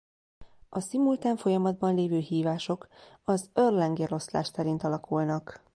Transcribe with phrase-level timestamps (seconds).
[0.69, 2.87] A szimultán folyamatban lévő hívások
[3.23, 5.63] az Erlang eloszlás szerint alakulnak.